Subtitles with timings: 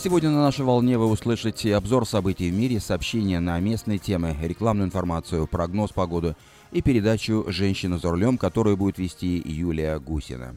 [0.00, 4.86] Сегодня на нашей волне вы услышите обзор событий в мире, сообщения на местные темы, рекламную
[4.86, 6.36] информацию, прогноз погоды
[6.70, 10.54] и передачу «Женщина за рулем», которую будет вести Юлия Гусина.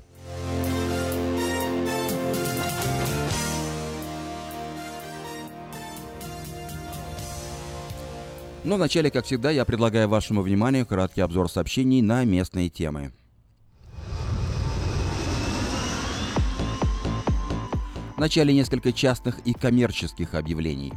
[8.64, 13.12] Но вначале, как всегда, я предлагаю вашему вниманию краткий обзор сообщений на местные темы.
[18.22, 20.94] Вначале несколько частных и коммерческих объявлений.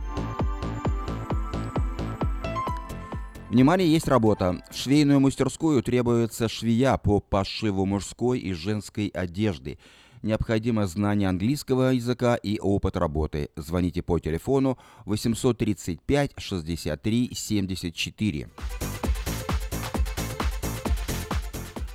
[3.49, 4.63] Внимание, есть работа.
[4.71, 9.79] В швейную мастерскую требуется швея по пошиву мужской и женской одежды.
[10.23, 13.49] Необходимо знание английского языка и опыт работы.
[13.57, 18.51] Звоните по телефону 835 63 74.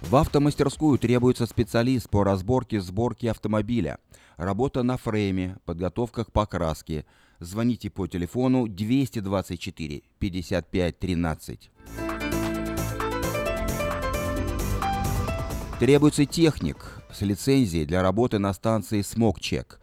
[0.01, 3.99] В автомастерскую требуется специалист по разборке сборке автомобиля.
[4.39, 7.05] Работа на фрейме, подготовка к покраске.
[7.41, 11.69] Звоните по телефону 224 55 13.
[15.81, 19.73] Требуется техник с лицензией для работы на станции SmogCheck.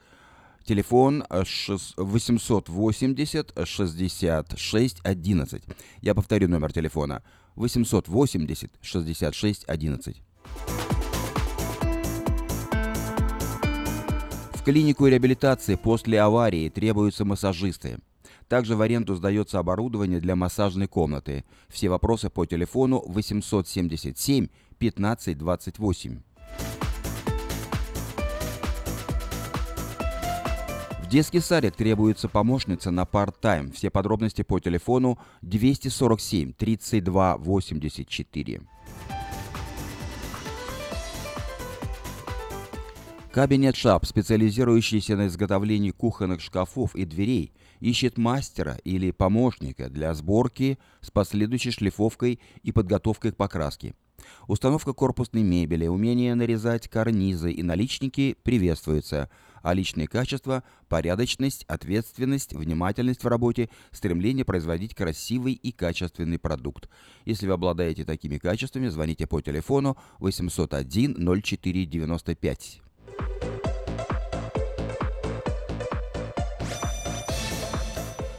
[0.64, 5.64] Телефон 880 66 11.
[6.00, 7.22] Я повторю номер телефона
[7.56, 10.22] 880 66 11.
[14.66, 17.98] Клинику реабилитации после аварии требуются массажисты.
[18.48, 21.44] Также в аренду сдается оборудование для массажной комнаты.
[21.68, 26.20] Все вопросы по телефону 877 15 28.
[30.98, 33.70] В детский садик требуется помощница на парт-тайм.
[33.70, 38.62] Все подробности по телефону 247 32 84.
[43.36, 50.78] Кабинет Шап, специализирующийся на изготовлении кухонных шкафов и дверей, ищет мастера или помощника для сборки
[51.02, 53.94] с последующей шлифовкой и подготовкой к покраске.
[54.48, 59.28] Установка корпусной мебели, умение нарезать карнизы и наличники приветствуется–
[59.66, 66.88] а личные качества– порядочность, ответственность, внимательность в работе, стремление производить красивый и качественный продукт.
[67.24, 72.85] Если вы обладаете такими качествами, звоните по телефону 801 0495.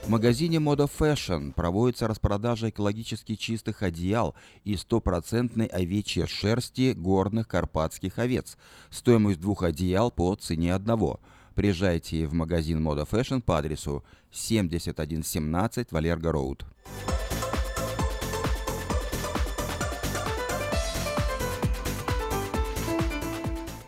[0.07, 8.17] В магазине Moda Fashion проводится распродажа экологически чистых одеял и стопроцентной овечьей шерсти горных карпатских
[8.17, 8.57] овец.
[8.89, 11.19] Стоимость двух одеял по цене одного.
[11.55, 14.01] Приезжайте в магазин Moda Fashion по адресу
[14.31, 16.65] 7117 Валерго Роуд.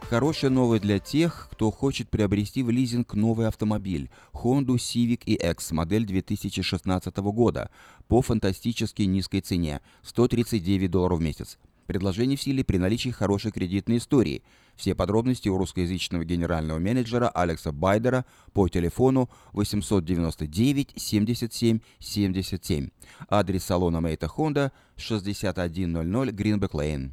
[0.09, 6.03] Хорошая новость для тех, кто хочет приобрести в лизинг новый автомобиль Honda Civic EX модель
[6.03, 7.69] 2016 года
[8.07, 11.59] по фантастически низкой цене– 139 долларов в месяц.
[11.85, 14.41] Предложение в силе при наличии хорошей кредитной истории.
[14.75, 22.89] Все подробности у русскоязычного генерального менеджера Алекса Байдера по телефону 899 77 77.
[23.29, 25.51] Адрес салона Мейта Honda 6100
[26.31, 27.11] Greenback Lane.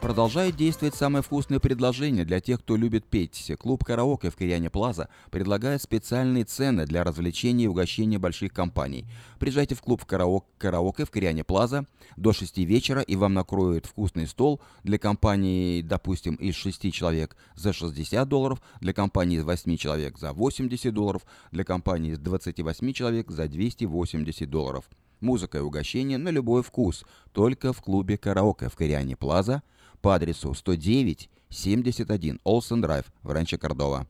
[0.00, 3.52] Продолжает действовать самое вкусное предложение для тех, кто любит петь.
[3.58, 9.04] Клуб «Караоке» в Кириане Плаза предлагает специальные цены для развлечения и угощения больших компаний.
[9.38, 11.84] Приезжайте в клуб «Караоке» в Кириане Плаза
[12.16, 17.74] до 6 вечера, и вам накроют вкусный стол для компании, допустим, из 6 человек за
[17.74, 23.30] 60 долларов, для компании из 8 человек за 80 долларов, для компании из 28 человек
[23.30, 24.88] за 280 долларов.
[25.20, 29.62] Музыка и угощение на любой вкус, только в клубе «Караоке» в Кориане Плаза–
[30.00, 34.06] по адресу 109 71 Олсен Драйв в Ранче Кордова.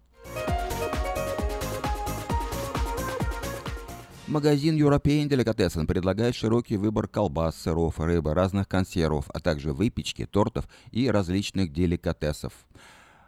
[4.30, 10.68] Магазин European Delicatessen предлагает широкий выбор колбас, сыров, рыбы, разных консервов, а также выпечки, тортов
[10.92, 12.52] и различных деликатесов.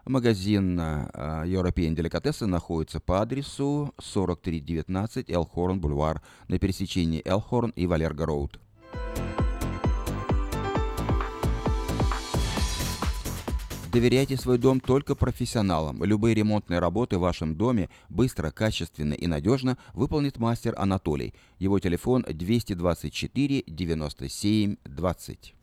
[0.05, 8.61] Магазин European Delicatessen находится по адресу 4319 Элхорн Бульвар на пересечении Элхорн и Валерго Роуд.
[13.93, 16.03] Доверяйте свой дом только профессионалам.
[16.03, 21.35] Любые ремонтные работы в вашем доме быстро, качественно и надежно выполнит мастер Анатолий.
[21.59, 25.55] Его телефон 224 97 20.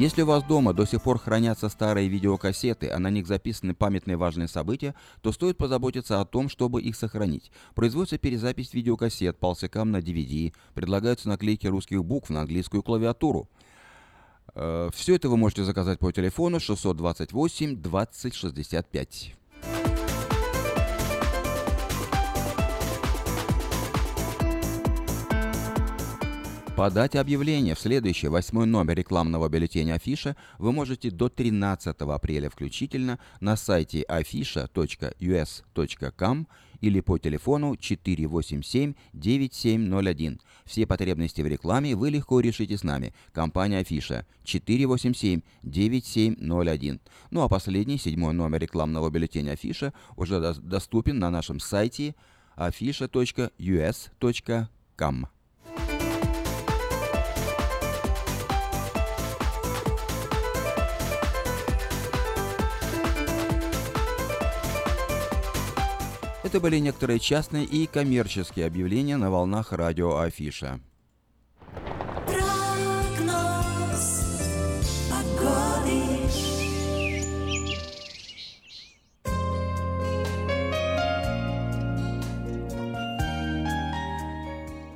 [0.00, 4.16] Если у вас дома до сих пор хранятся старые видеокассеты, а на них записаны памятные
[4.16, 7.52] важные события, то стоит позаботиться о том, чтобы их сохранить.
[7.74, 13.50] Производится перезапись видеокассет полсекам на DVD, предлагаются наклейки русских букв на английскую клавиатуру.
[14.54, 19.34] Э, Все это вы можете заказать по телефону 628 20 65.
[26.80, 33.18] Подать объявление в следующий восьмой номер рекламного бюллетеня Афиша вы можете до 13 апреля включительно
[33.38, 36.46] на сайте afisha.us.com
[36.80, 40.40] или по телефону 487-9701.
[40.64, 43.12] Все потребности в рекламе вы легко решите с нами.
[43.32, 47.00] Компания Афиша 487-9701.
[47.30, 52.14] Ну а последний, седьмой номер рекламного бюллетеня Афиша уже доступен на нашем сайте
[52.56, 55.26] afisha.us.com.
[66.50, 70.80] Это были некоторые частные и коммерческие объявления на волнах радио Афиша.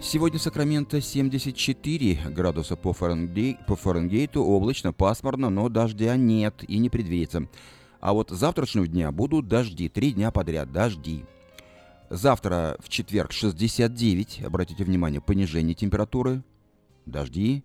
[0.00, 6.90] Сегодня Сакраменто 74 градуса по, Фаренгей, по Фаренгейту, облачно, пасмурно, но дождя нет и не
[6.90, 7.46] предвидится.
[8.00, 11.24] А вот завтрашнего дня будут дожди, три дня подряд дожди.
[12.10, 16.42] Завтра в четверг 69, обратите внимание, понижение температуры,
[17.06, 17.64] дожди.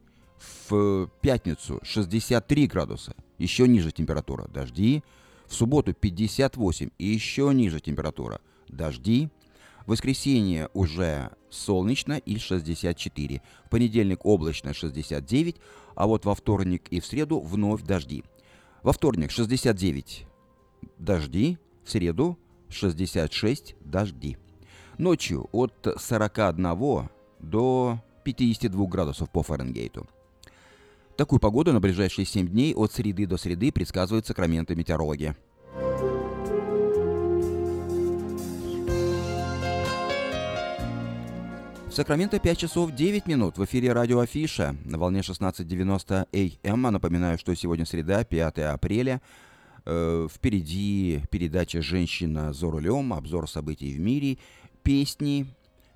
[0.70, 5.04] В пятницу 63 градуса, еще ниже температура, дожди.
[5.48, 8.40] В субботу 58 и еще ниже температура,
[8.70, 9.30] дожди.
[9.86, 13.42] В воскресенье уже солнечно и 64.
[13.66, 15.58] В понедельник облачно 69,
[15.96, 18.24] а вот во вторник и в среду вновь дожди.
[18.84, 20.26] Во вторник 69
[20.98, 22.38] дожди, в среду
[22.70, 24.38] 66 дожди.
[24.98, 30.08] Ночью от 41 до 52 градусов по Фаренгейту.
[31.16, 35.36] Такую погоду на ближайшие 7 дней от среды до среды предсказывают Сакраменто метеорологи.
[41.88, 43.58] В Сакраменто 5 часов 9 минут.
[43.58, 46.82] В эфире радио Афиша на волне 16.90 АМ.
[46.82, 49.22] Напоминаю, что сегодня среда, 5 апреля.
[49.86, 54.38] Э, впереди передача «Женщина за рулем», обзор событий в мире,
[54.84, 55.48] песни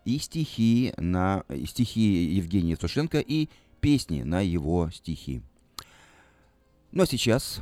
[0.06, 3.50] и стихи, на, стихи Евгения Евтушенко и
[3.81, 5.41] песни на его стихи.
[6.91, 7.62] Ну а сейчас...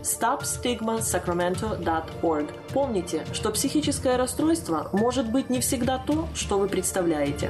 [0.03, 2.49] stopstigmasacramento.org.
[2.73, 7.49] Помните, что психическое расстройство может быть не всегда то, что вы представляете.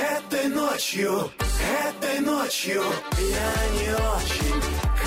[0.00, 1.30] Этой ночью,
[1.86, 2.82] этой ночью
[3.18, 4.87] я не очень.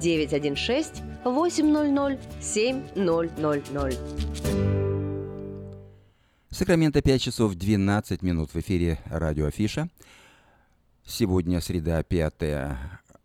[0.00, 3.98] 916 800 7000.
[6.50, 9.88] Сакраменто 5 часов 12 минут в эфире радио Афиша.
[11.06, 12.34] Сегодня среда 5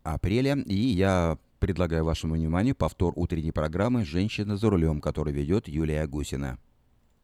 [0.04, 6.06] апреля, и я предлагаю вашему вниманию повтор утренней программы «Женщина за рулем», которую ведет Юлия
[6.06, 6.60] Гусина.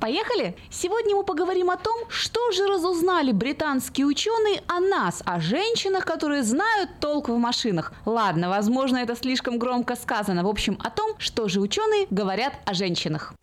[0.00, 0.56] Поехали!
[0.70, 6.42] Сегодня мы поговорим о том, что же разузнали британские ученые о нас, о женщинах, которые
[6.42, 7.92] знают толк в машинах.
[8.06, 10.42] Ладно, возможно, это слишком громко сказано.
[10.42, 13.34] В общем, о том, что же ученые говорят о женщинах.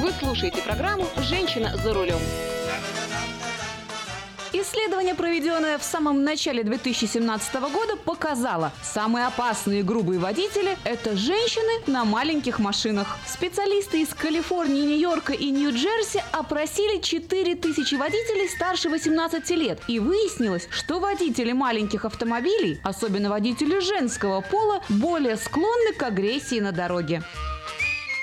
[0.00, 2.55] Вы слушаете программу «Женщина за рулем».
[4.66, 12.04] Исследование, проведенное в самом начале 2017 года, показало, самые опасные грубые водители– это женщины на
[12.04, 13.16] маленьких машинах.
[13.28, 19.80] Специалисты из Калифорнии, Нью-Йорка и Нью-Джерси опросили 4000 водителей старше 18 лет.
[19.86, 26.72] И выяснилось, что водители маленьких автомобилей, особенно водители женского пола, более склонны к агрессии на
[26.72, 27.22] дороге.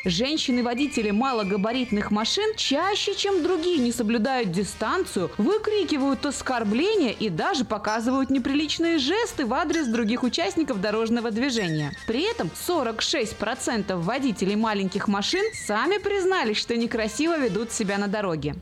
[0.06, 8.98] Женщины-водители малогабаритных машин чаще, чем другие, не соблюдают дистанцию, выкрикивают оскорбления и даже показывают неприличные
[8.98, 11.94] жесты в адрес других участников дорожного движения.
[12.06, 18.56] При этом 46% водителей маленьких машин сами признались, что некрасиво ведут себя на дороге.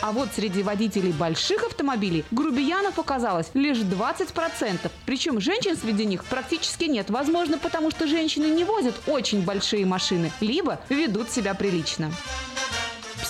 [0.00, 4.90] А вот среди водителей больших автомобилей грубиянов оказалось лишь 20%.
[5.06, 7.10] Причем женщин среди них практически нет.
[7.10, 12.12] Возможно, потому что женщины не возят очень большие машины, либо ведут себя прилично.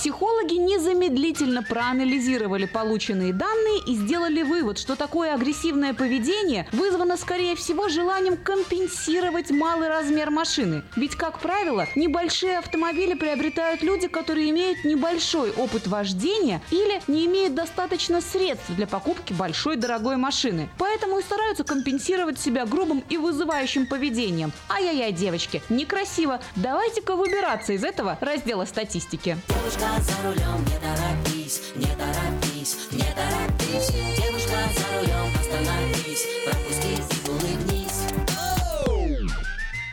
[0.02, 7.88] Психологи незамедлительно проанализировали полученные данные и сделали вывод, что такое агрессивное поведение вызвано, скорее всего,
[7.88, 10.82] желанием компенсировать малый размер машины.
[10.96, 17.54] Ведь, как правило, небольшие автомобили приобретают люди, которые имеют небольшой опыт вождения или не имеют
[17.54, 20.68] достаточно средств для покупки большой дорогой машины.
[20.78, 24.50] Поэтому и стараются компенсировать себя грубым и вызывающим поведением.
[24.68, 26.40] Ай-яй-яй, девочки, некрасиво.
[26.56, 29.36] Давайте-ка выбираться из этого раздела статистики.
[29.46, 33.90] Девушка за рулем, не торопись, не торопись, не торопись.
[34.16, 36.71] Девушка за рулем, остановись, пропусти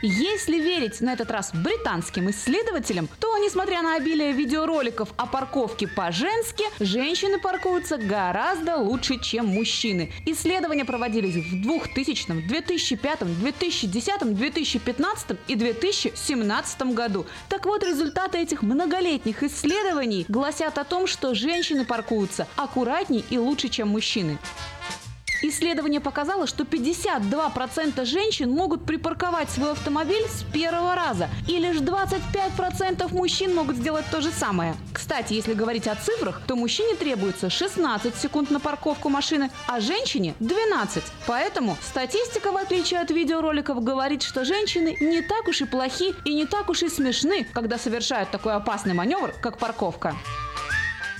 [0.02, 6.64] Если верить на этот раз британским исследователям, то, несмотря на обилие видеороликов о парковке по-женски,
[6.80, 10.10] женщины паркуются гораздо лучше, чем мужчины.
[10.24, 17.26] Исследования проводились в 2000, 2005, 2010, 2015 и 2017 году.
[17.50, 23.68] Так вот, результаты этих многолетних исследований гласят о том, что женщины паркуются аккуратней и лучше,
[23.68, 24.38] чем мужчины.
[25.42, 33.12] Исследование показало, что 52% женщин могут припарковать свой автомобиль с первого раза, и лишь 25%
[33.14, 34.74] мужчин могут сделать то же самое.
[34.92, 40.34] Кстати, если говорить о цифрах, то мужчине требуется 16 секунд на парковку машины, а женщине
[40.40, 41.02] 12.
[41.26, 46.34] Поэтому статистика, в отличие от видеороликов, говорит, что женщины не так уж и плохи и
[46.34, 50.14] не так уж и смешны, когда совершают такой опасный маневр, как парковка.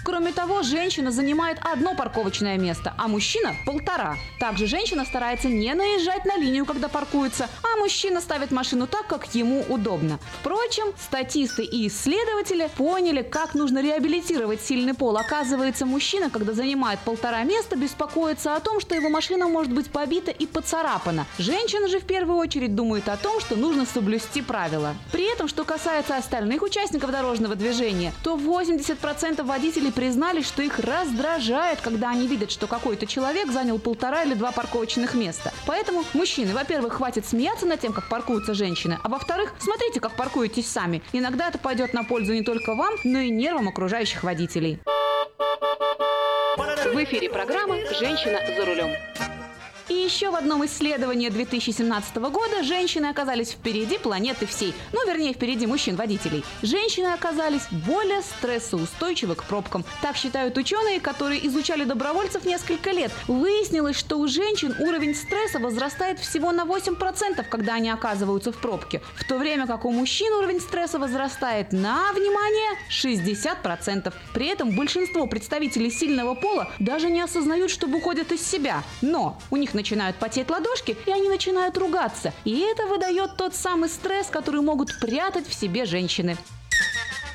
[0.02, 4.16] Кроме того, женщина занимает одно парковочное место, а мужчина– полтора.
[4.38, 9.34] Также женщина старается не наезжать на линию, когда паркуется, а мужчина ставит машину так, как
[9.34, 10.18] ему удобно.
[10.40, 15.18] Впрочем, статисты и исследователи поняли, как нужно реабилитировать сильный пол.
[15.18, 20.30] Оказывается, мужчина, когда занимает полтора места, беспокоится о том, что его машина может быть побита
[20.30, 21.26] и поцарапана.
[21.38, 24.94] Женщина же в первую очередь думает о том, что нужно соблюсти правила.
[25.12, 30.78] При этом, что касается остальных участников дорожного движения, то 80% водителей мужчины признались, что их
[30.78, 35.52] раздражает, когда они видят, что какой-то человек занял полтора или два парковочных места.
[35.66, 40.68] Поэтому, мужчины, во-первых, хватит смеяться над тем, как паркуются женщины, а во-вторых, смотрите, как паркуетесь
[40.68, 41.02] сами.
[41.12, 44.78] Иногда это пойдет на пользу не только вам, но и нервам окружающих водителей.
[46.56, 49.29] В эфире программа «Женщина за рулем».
[50.10, 54.74] Еще в одном исследовании 2017 года женщины оказались впереди планеты всей.
[54.92, 56.44] Ну, вернее, впереди мужчин-водителей.
[56.62, 59.84] Женщины оказались более стрессоустойчивы к пробкам.
[60.02, 63.12] Так считают ученые, которые изучали добровольцев несколько лет.
[63.28, 69.02] Выяснилось, что у женщин уровень стресса возрастает всего на 8%, когда они оказываются в пробке.
[69.14, 74.12] В то время как у мужчин уровень стресса возрастает на, внимание, 60%.
[74.34, 78.82] При этом большинство представителей сильного пола даже не осознают, что выходят из себя.
[79.02, 82.32] Но у них начинают потеть ладошки, и они начинают ругаться.
[82.46, 86.38] И это выдает тот самый стресс, который могут прятать в себе женщины.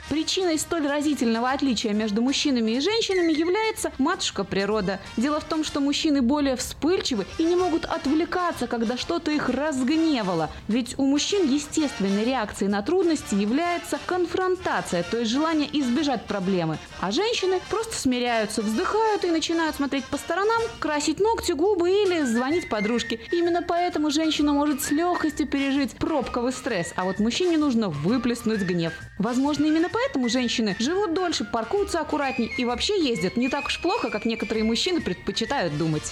[0.10, 5.00] Причиной столь разительного отличия между мужчинами и женщинами является матушка природа.
[5.18, 10.52] Дело в том, что мужчины более вспыльчивы и не могут отвлекаться, когда что-то их разгневало.
[10.68, 16.78] Ведь у мужчин естественной реакцией на трудности является конфронтация, то есть желание избежать проблемы.
[17.02, 22.70] А женщины просто смиряются, вздыхают и начинают смотреть по сторонам, красить ногти, губы или звонить
[22.70, 23.20] подружке.
[23.32, 28.94] Именно поэтому женщина может с легкостью пережить пробковый стресс, а вот мужчине нужно выплеснуть гнев.
[29.18, 34.10] Возможно, именно поэтому женщины живут дольше, паркуются аккуратнее и вообще ездят не так уж плохо,
[34.10, 36.12] как некоторые мужчины предпочитают думать.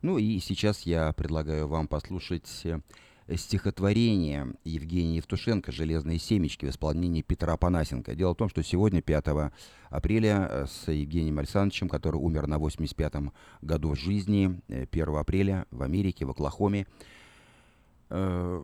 [0.00, 2.46] Ну и сейчас я предлагаю вам послушать
[3.36, 8.14] стихотворение Евгения Евтушенко «Железные семечки» в исполнении Петра Панасенко.
[8.14, 9.52] Дело в том, что сегодня, 5
[9.90, 15.82] апреля, э, с Евгением Александровичем, который умер на 85-м году жизни, э, 1 апреля в
[15.82, 16.86] Америке, в Оклахоме,
[18.08, 18.62] э,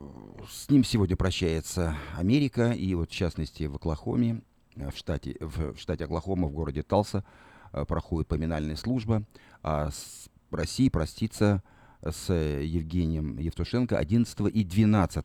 [0.50, 4.40] с ним сегодня прощается Америка, и вот в частности в Оклахоме,
[4.76, 7.24] э, в штате, в, штате Оклахома, в городе Талса,
[7.72, 9.24] э, проходит поминальная служба,
[9.62, 11.62] а с России простится
[12.04, 15.24] с Евгением Евтушенко 11 и 12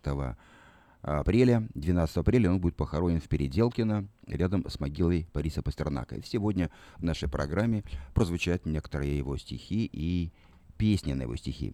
[1.02, 1.68] апреля.
[1.74, 6.16] 12 апреля он будет похоронен в Переделкино, рядом с могилой Бориса Пастернака.
[6.16, 10.32] И сегодня в нашей программе прозвучат некоторые его стихи и
[10.78, 11.74] песни на его стихи.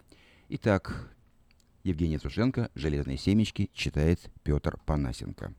[0.50, 1.12] Итак,
[1.84, 5.54] Евгений Евтушенко «Железные семечки» читает Петр Панасенко.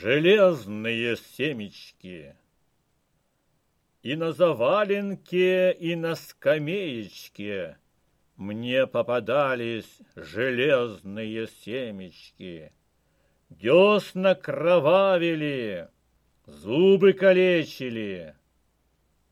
[0.00, 2.36] Железные семечки
[4.04, 7.78] И на заваленке, и на скамеечке
[8.36, 12.70] Мне попадались железные семечки.
[13.48, 15.88] Десна кровавили,
[16.44, 18.34] зубы калечили,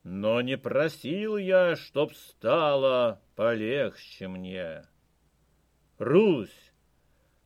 [0.04, 4.84] Но не просил я, чтоб стало полегче мне.
[5.98, 6.72] Русь,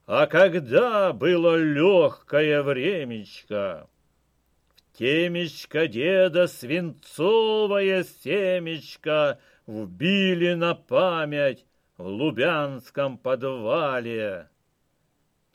[0.07, 3.89] а когда было легкое времечко,
[4.99, 14.49] темечко деда свинцовое семечко Вбили на память в Лубянском подвале.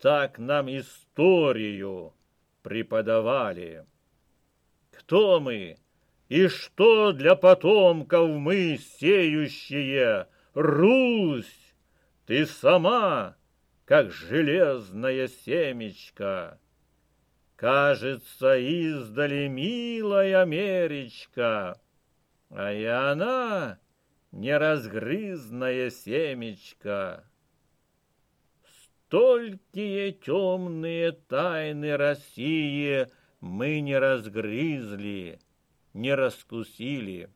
[0.02, 2.14] Так нам историю
[2.62, 3.86] преподавали.
[4.92, 5.78] Кто мы
[6.28, 10.28] и что для потомков мы сеющие?
[10.54, 11.74] Русь,
[12.26, 13.38] ты сама
[13.86, 16.60] как железное семечко.
[17.62, 21.80] Кажется, издали милая Америчка,
[22.50, 23.78] а и она
[24.32, 27.24] неразгрызное семечко.
[29.06, 33.08] Столькие темные тайны России
[33.42, 35.40] мы не разгрызли,
[35.94, 37.30] не раскусили.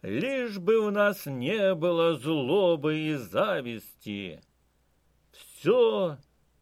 [0.00, 4.40] Лишь бы у нас не было злобы и зависти—
[5.32, 6.16] все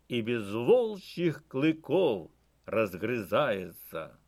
[0.08, 2.32] и без волчьих клыков
[2.66, 4.18] разгрызается.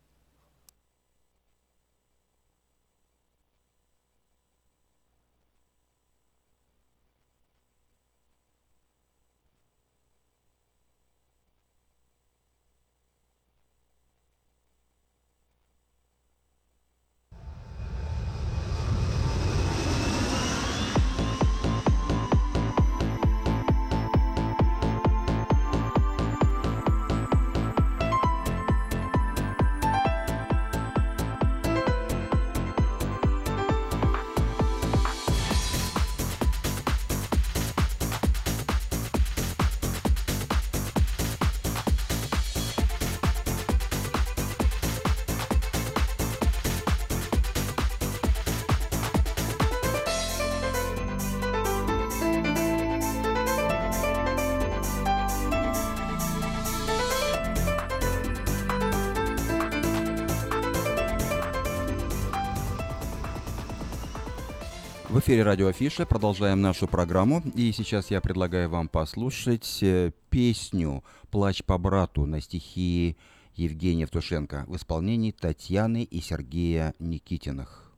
[65.25, 66.05] Эфире радио Афиша.
[66.05, 67.41] Продолжаем нашу программу.
[67.55, 73.17] И сейчас я предлагаю вам послушать э, песню «Плач по брату» на стихи
[73.55, 77.91] Евгения Евтушенко в исполнении Татьяны и Сергея Никитиных.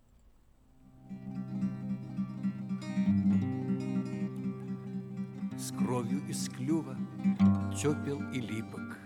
[5.57, 6.95] С кровью из клюва
[7.75, 8.97] тепел и липок,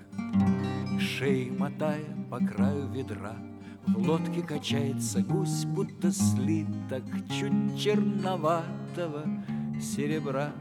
[0.99, 3.35] Шеи мотая по краю ведра,
[3.87, 9.25] В лодке качается гусь, будто слиток Чуть черноватого
[9.79, 10.53] серебра.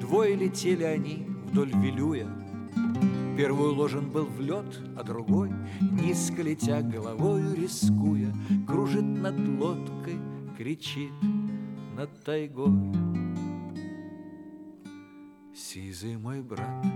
[0.00, 2.26] Двое летели они вдоль Вилюя,
[3.36, 8.32] Первый уложен был в лед, а другой, Низко летя головою, рискуя,
[8.66, 10.18] Кружит над лодкой,
[10.56, 11.12] кричит
[11.94, 12.72] над тайгой.
[15.54, 16.86] Сизый мой брат,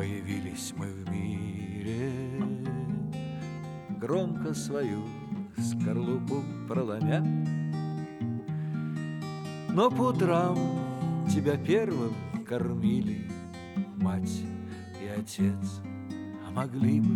[0.00, 2.10] появились мы в мире,
[4.00, 5.04] Громко свою
[5.58, 7.20] скорлупу проломя,
[9.68, 10.56] Но по утрам
[11.28, 12.14] тебя первым
[12.48, 13.30] кормили
[13.98, 14.42] мать
[15.04, 15.82] и отец,
[16.46, 17.14] а могли бы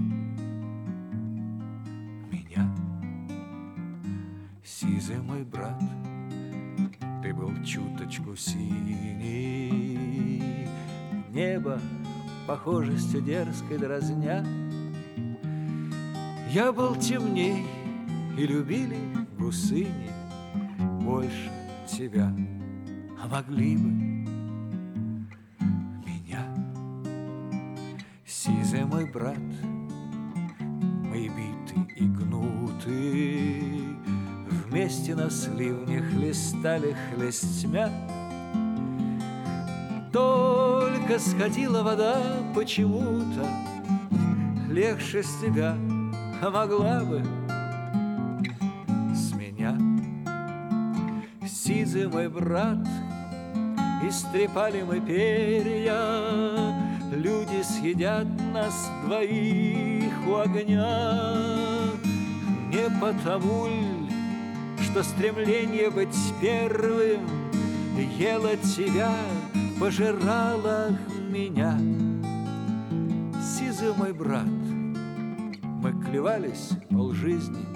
[2.30, 2.70] меня.
[4.62, 5.80] Сизый мой брат,
[7.22, 9.48] ты был чуточку синий,
[11.30, 11.80] Небо
[12.46, 14.44] похожестью дерзкой дразня.
[16.50, 17.66] Я был темней,
[18.36, 18.98] и любили
[19.38, 20.10] гусыни
[21.02, 21.50] Больше
[21.86, 22.34] тебя,
[23.22, 23.88] а могли бы
[26.04, 26.44] меня.
[28.26, 29.38] Сизый мой брат,
[30.58, 33.82] мы биты и гнуты,
[34.74, 37.90] Вместе на сливне хлестали хлестьмя.
[41.06, 42.16] Только сходила вода
[42.54, 43.46] почему-то
[44.70, 45.76] Легче с тебя,
[46.40, 47.22] а могла бы
[49.14, 49.76] с меня.
[51.46, 52.86] Сизый мой брат,
[54.08, 55.94] истрепали мы перья,
[57.14, 61.92] Люди съедят нас двоих у огня.
[62.72, 67.20] Не потому ль, что стремление быть первым
[68.18, 69.12] Ела тебя,
[69.84, 70.96] пожирала
[71.28, 71.78] меня.
[73.38, 77.66] Сизый мой брат, мы клевались полжизни,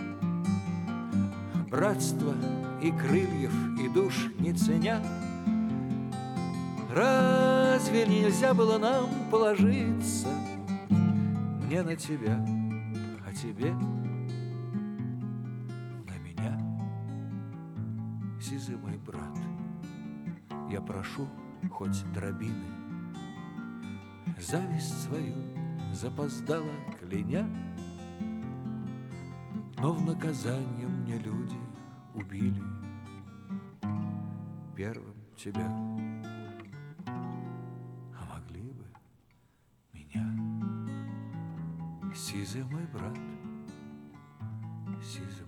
[1.68, 2.34] Братства
[2.80, 5.02] и крыльев, и душ не ценя.
[6.94, 10.28] Разве нельзя было нам положиться
[11.66, 12.42] Мне на тебя,
[13.26, 13.70] а тебе
[16.06, 16.58] на меня?
[18.40, 19.36] Сизый мой брат,
[20.70, 21.28] я прошу
[21.70, 22.66] хоть дробины,
[24.38, 25.34] Зависть свою
[25.92, 27.46] запоздала кляня,
[29.78, 31.56] Но в наказание мне люди
[32.14, 32.62] убили
[34.76, 35.66] Первым тебя.
[38.16, 38.86] А могли бы
[39.92, 40.24] меня.
[42.14, 43.18] Сизый мой брат,
[45.02, 45.47] сизый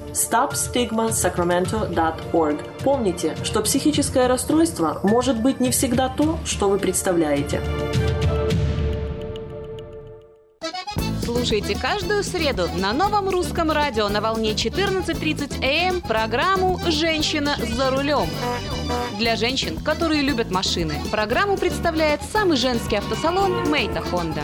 [0.13, 2.59] stopstigmasacramento.org.
[2.83, 7.61] Помните, что психическое расстройство может быть не всегда то, что вы представляете.
[11.23, 17.89] Слушайте каждую среду на новом русском радио на волне 14.30 АМ эм программу «Женщина за
[17.89, 18.27] рулем».
[19.17, 24.43] Для женщин, которые любят машины, программу представляет самый женский автосалон «Мейта Хонда».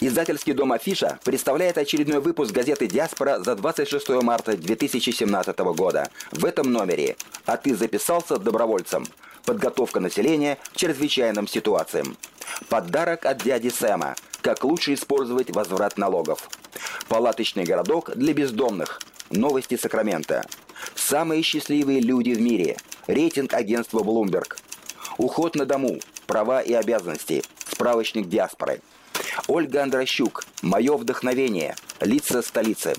[0.00, 6.10] Издательский дом «Афиша» представляет очередной выпуск газеты «Диаспора» за 26 марта 2017 года.
[6.32, 9.06] В этом номере «А ты записался добровольцем?»
[9.44, 12.16] Подготовка населения к чрезвычайным ситуациям.
[12.68, 14.16] Подарок от дяди Сэма.
[14.40, 16.48] Как лучше использовать возврат налогов.
[17.08, 19.00] Палаточный городок для бездомных.
[19.30, 20.44] Новости Сакрамента.
[20.94, 22.76] Самые счастливые люди в мире.
[23.06, 24.56] Рейтинг агентства Bloomberg.
[25.18, 26.00] Уход на дому.
[26.26, 27.42] Права и обязанности.
[27.70, 28.80] Справочник диаспоры.
[29.48, 30.44] Ольга Андрощук.
[30.62, 31.76] Мое вдохновение.
[32.00, 32.94] Лица столицы.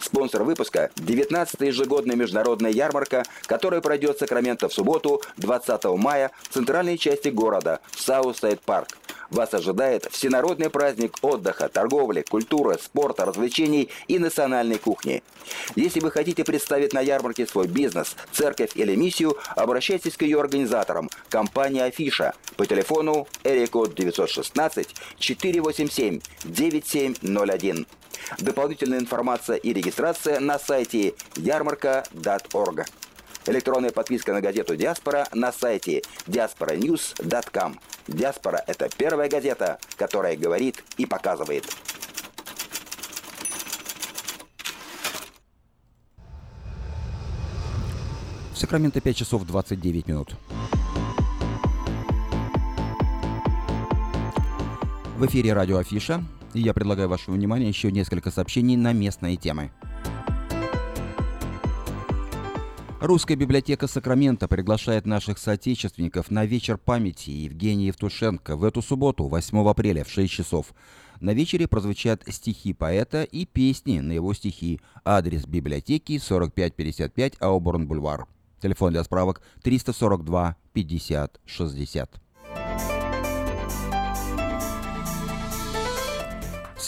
[0.00, 6.54] Спонсор выпуска– 19-я ежегодная международная ярмарка, которая пройдет в Сакраменто в субботу, 20 мая, в
[6.54, 8.88] центральной части города, в Southside Park.
[9.30, 15.22] Вас ожидает всенародный праздник отдыха, торговли, культуры, спорта, развлечений и национальной кухни.
[15.76, 21.10] Если вы хотите представить на ярмарке свой бизнес, церковь или миссию, обращайтесь к ее организаторам,
[21.28, 27.86] компания Афиша, по телефону Эрикод 916 487 9701.
[28.38, 32.86] Дополнительная информация и регистрация на сайте ярмарка.org.
[33.46, 37.78] Электронная подписка на газету «Диаспора» на сайте diasporanews.com.
[38.06, 41.64] «Диаспора»— это первая газета, которая говорит и показывает.
[48.54, 50.34] Сакраменто 5 часов 29 минут.
[55.16, 56.22] В эфире радио Афиша,
[56.58, 59.70] и я предлагаю вашему вниманию еще несколько сообщений на местные темы.
[63.00, 69.68] Русская библиотека Сакрамента приглашает наших соотечественников на вечер памяти Евгения Евтушенко в эту субботу, 8
[69.68, 70.74] апреля в 6 часов.
[71.20, 74.80] На вечере прозвучат стихи поэта и песни на его стихи.
[75.04, 78.26] Адрес библиотеки 4555 Ауборн-Бульвар.
[78.60, 82.27] Телефон для справок 342 50 60.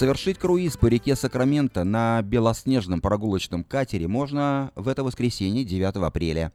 [0.01, 6.53] Совершить круиз по реке Сакраменто на белоснежном прогулочном катере можно в это воскресенье 9 апреля.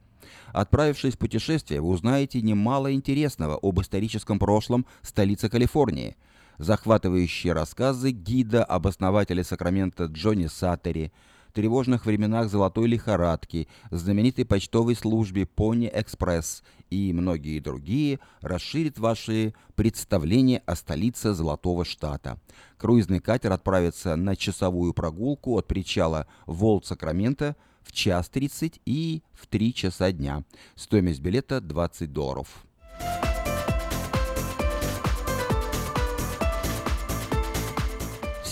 [0.52, 6.18] Отправившись в путешествие, вы узнаете немало интересного об историческом прошлом столицы Калифорнии.
[6.58, 11.14] Захватывающие рассказы гида об основателе Сакрамента Джонни Саттери–
[11.56, 20.62] тревожных временах золотой лихорадки, знаменитой почтовой службе Pony Express и многие другие расширит ваши представления
[20.65, 22.39] о столице Золотого Штата.
[22.78, 29.74] Круизный катер отправится на часовую прогулку от причала Волт-Сакраменто в час 30 и в 3
[29.74, 30.43] часа дня.
[30.76, 32.65] Стоимость билета 20 долларов.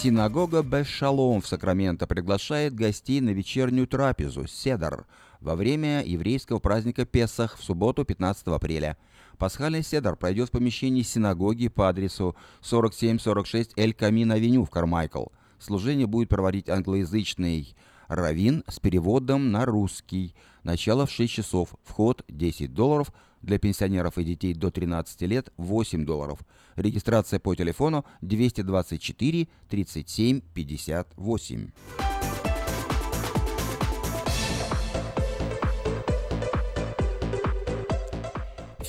[0.04, 5.06] Синагога Бешалом в Сакраменто приглашает гостей на вечернюю трапезу «Седар»
[5.44, 8.98] во время еврейского праздника Песах в субботу 15 апреля.
[9.38, 15.26] Пасхальный седар пройдет в помещении синагоги по адресу 4746 Эль Камин Авеню в Кармайкл.
[15.60, 17.76] Служение будет проводить англоязычный
[18.08, 20.34] равин с переводом на русский.
[20.64, 21.76] Начало в 6 часов.
[21.84, 23.12] Вход 10 долларов.
[23.42, 26.40] Для пенсионеров и детей до 13 лет 8 долларов.
[26.78, 32.53] Регистрация по телефону 224 37 58.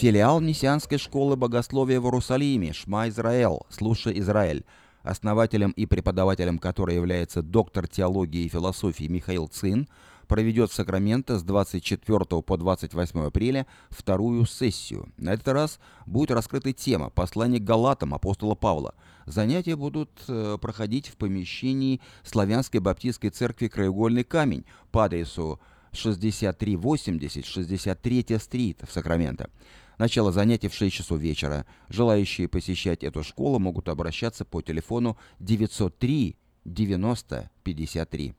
[0.05, 4.67] Филиал Мессианской школы богословия в Иерусалиме «Шма Израэл», «Слушай Израиль»,
[5.03, 9.89] основателем и преподавателем которой является доктор теологии и философии Михаил Цин,
[10.27, 15.09] проведет в Сакраменто с 24 по 28 апреля вторую сессию.
[15.17, 18.95] На этот раз будет раскрыта тема «Послание к Галатам» апостола Павла.
[19.25, 25.61] Занятия будут э, проходить в помещении Славянской Баптистской церкви «Краеугольный камень» по адресу
[25.93, 29.49] 6380 63 стрит в Сакраменто.
[29.99, 31.67] Начало занятий в 6 часов вечера.
[31.89, 38.35] Желающие посещать эту школу могут обращаться по телефону 903 90 53.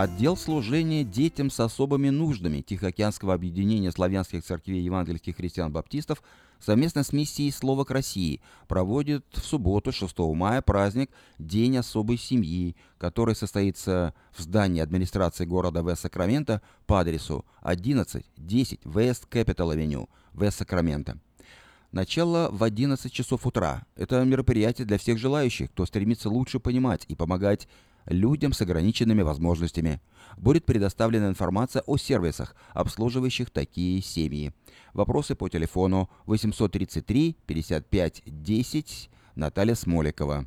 [0.00, 6.22] Отдел служения детям с особыми нуждами Тихоокеанского объединения славянских церквей евангельских христиан-баптистов
[6.60, 12.76] совместно с миссией «Слово к России» проводит в субботу, 6 мая, праздник «День особой семьи»,
[12.96, 21.18] который состоится в здании администрации города Вест-Сакраменто по адресу 1110 West Capital Avenue, Вест-Сакраменто.
[21.90, 23.84] Начало в 11 часов утра.
[23.96, 27.66] Это мероприятие для всех желающих, кто стремится лучше понимать и помогать
[28.08, 30.00] людям с ограниченными возможностями.
[30.36, 34.52] Будет предоставлена информация о сервисах, обслуживающих такие семьи.
[34.94, 40.46] Вопросы по телефону 833 55 10 Наталья Смоликова.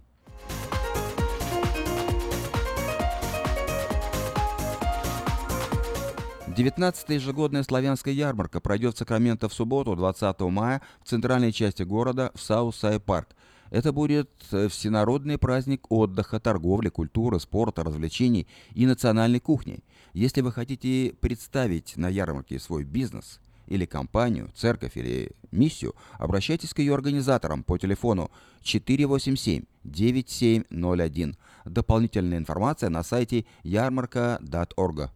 [6.51, 12.31] 19-я ежегодная славянская ярмарка пройдет в Сакраменто в субботу, 20 мая, в центральной части города,
[12.35, 13.29] в Southside Park.
[13.71, 19.79] Это будет э, всенародный праздник отдыха, торговли, культуры, спорта, развлечений и национальной кухни.
[20.13, 26.79] Если вы хотите представить на ярмарке свой бизнес или компанию, церковь или миссию, обращайтесь к
[26.79, 28.29] ее организаторам по телефону
[28.63, 31.37] 487-9701.
[31.63, 35.11] Дополнительная информация на сайте ярмарка.org.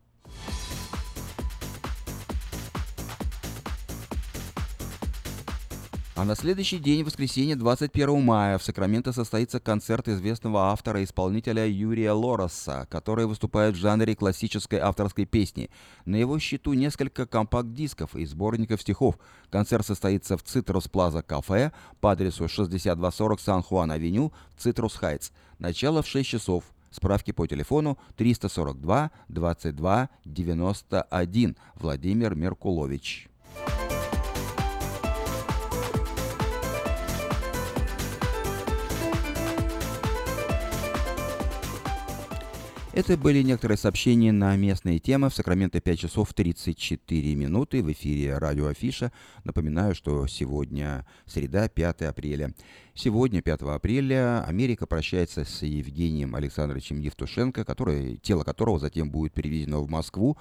[6.17, 11.67] А на следующий день, воскресенье, 21 мая, в Сакраменто состоится концерт известного автора и исполнителя
[11.67, 15.69] Юрия Лореса, который выступает в жанре классической авторской песни.
[16.05, 19.17] На его счету несколько компакт-дисков и сборников стихов.
[19.49, 25.31] Концерт состоится в Цитрус Плаза Кафе по адресу 6240 Сан-Хуан-Авеню, Цитрус Хайтс.
[25.59, 26.63] Начало в 6 часов.
[26.91, 31.57] Справки по телефону 342 22 91.
[31.75, 33.27] Владимир Меркулович.
[42.95, 45.29] Это были некоторые сообщения на местные темы.
[45.29, 47.83] В Сакраменто 5 часов 34 минуты.
[47.83, 49.11] В эфире радио Афиша.
[49.43, 52.53] Напоминаю, что сегодня среда, 5 апреля.
[52.93, 59.79] Сегодня, 5 апреля, Америка прощается с Евгением Александровичем Евтушенко, который, тело которого затем будет перевезено
[59.79, 60.37] в Москву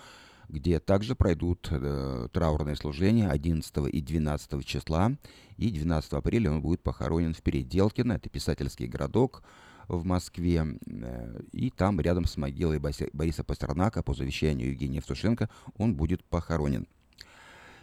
[0.50, 5.12] где также пройдут э, траурные служения 11 и 12 числа.
[5.56, 9.42] И 12 апреля он будет похоронен в Переделкино, это писательский городок,
[9.88, 15.94] в Москве, э, и там рядом с могилой Бориса Пастернака по завещанию Евгения Евтушенко он
[15.94, 16.86] будет похоронен.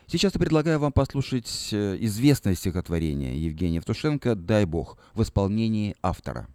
[0.07, 6.47] Сейчас я предлагаю вам послушать э, известное стихотворение Евгения Евтушенко «Дай Бог» в исполнении автора.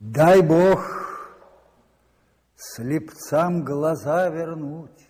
[0.00, 0.84] Дай Бог
[2.54, 5.08] слепцам глаза вернуть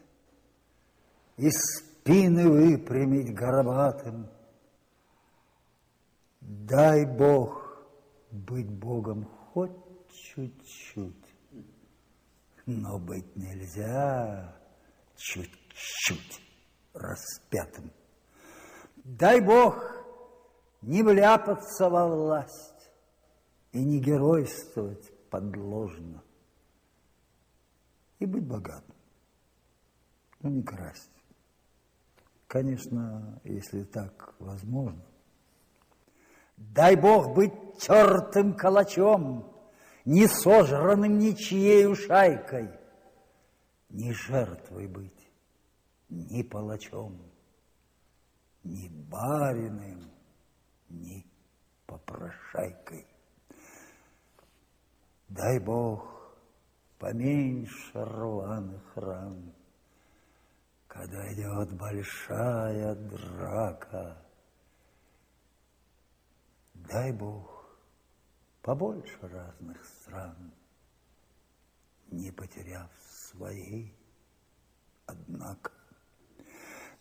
[1.37, 4.29] И спины выпрямить горбатым–
[6.48, 7.85] Дай Бог
[8.30, 9.72] быть Богом хоть
[10.12, 11.35] чуть-чуть,
[12.66, 14.56] но быть нельзя
[15.16, 16.40] чуть-чуть
[16.92, 17.90] распятым.
[19.02, 19.82] Дай Бог
[20.82, 22.90] не вляпаться во власть
[23.72, 26.22] и не геройствовать подложно,
[28.20, 28.94] и быть богатым,
[30.42, 31.11] но не красть.
[32.46, 35.04] Конечно, если так возможно,
[36.57, 39.53] Дай Бог быть тертым калачом,
[40.05, 42.71] Не сожранным ничьей шайкой,
[43.90, 45.31] Ни жертвой быть,
[46.09, 47.21] ни палачом,
[48.62, 50.11] Ни бариным,
[50.88, 51.27] ни
[51.87, 53.07] попрошайкой.
[55.29, 56.37] Дай Бог
[56.99, 59.53] поменьше рваных ран,
[60.87, 64.23] Когда идет большая драка—
[66.88, 67.66] Дай Бог
[68.62, 70.53] побольше разных стран,
[72.09, 73.93] Не потеряв своей,
[75.07, 75.72] однако.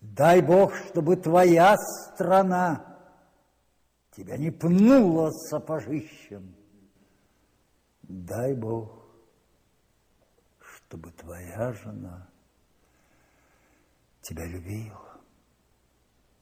[0.01, 2.99] Дай Бог, чтобы твоя страна
[4.11, 6.55] Тебя не пнула сапожищем.
[8.01, 9.05] Дай Бог,
[10.59, 12.27] чтобы твоя жена
[14.21, 15.21] Тебя любила,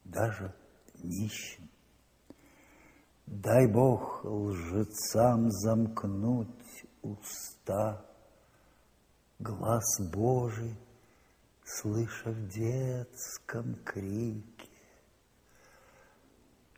[0.05, 0.55] даже
[0.95, 1.72] нищим.
[3.41, 8.05] Дай Бог лжецам замкнуть уста,
[9.39, 10.77] Глаз Божий,
[11.65, 14.69] слыша в детском крике.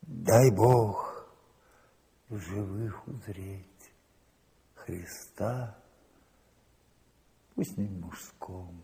[0.01, 1.27] Дай Бог
[2.29, 3.91] в живых узреть
[4.75, 5.77] Христа,
[7.53, 8.81] Пусть не в мужском,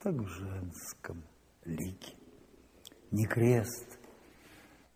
[0.00, 1.22] так в женском
[1.64, 2.16] лике.
[3.12, 3.97] Не крест,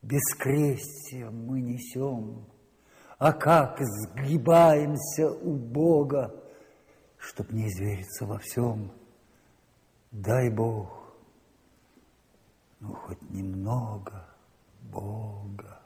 [0.02, 2.44] Бескрестие мы несем,
[3.18, 6.34] А как сгибаемся у Бога,
[7.18, 8.90] Чтоб не извериться во всем.
[10.10, 11.14] Дай Бог,
[12.80, 14.28] ну хоть немного
[14.82, 15.80] Бога.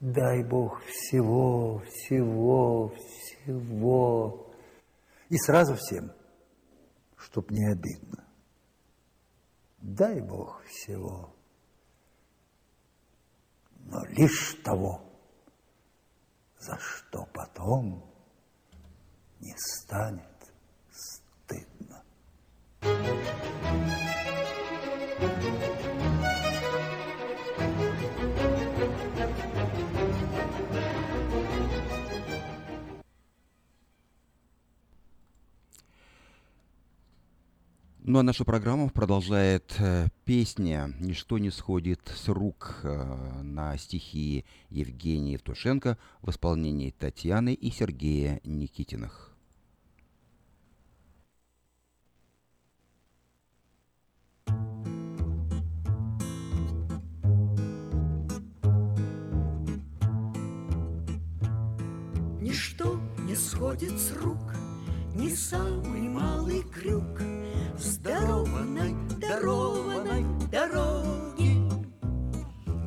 [0.00, 4.52] Дай Бог всего, всего, всего.
[5.28, 6.12] И сразу всем,
[7.16, 8.24] чтоб не обидно.
[9.78, 11.34] Дай Бог всего,
[13.90, 15.02] но лишь того,
[16.58, 18.04] за что потом
[19.40, 20.22] не станет
[20.90, 22.02] стыдно.
[38.10, 44.46] Ну а нашу программу продолжает э, песня «Ничто не сходит с рук» э, на стихи
[44.70, 49.36] Евгения Евтушенко в исполнении Татьяны и Сергея Никитиных.
[62.40, 64.54] Ничто не сходит с рук,
[65.18, 67.20] ни самый малый крюк
[67.76, 71.58] Здорованной, дарованной дороги.